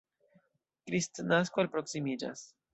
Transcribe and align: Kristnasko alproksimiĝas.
Kristnasko 0.87 1.63
alproksimiĝas. 1.67 2.47